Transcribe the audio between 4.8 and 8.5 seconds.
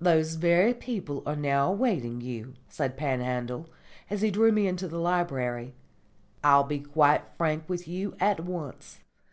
the library. "I will be quite frank with you at